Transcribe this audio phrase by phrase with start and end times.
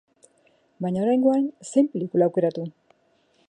[0.85, 2.65] Baina oraingoan zein pelikula aukeratu?